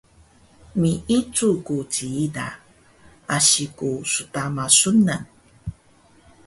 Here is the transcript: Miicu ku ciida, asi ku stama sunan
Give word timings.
Miicu 0.79 1.47
ku 1.65 1.75
ciida, 1.93 2.47
asi 3.35 3.65
ku 3.77 3.89
stama 4.13 4.65
sunan 4.79 5.23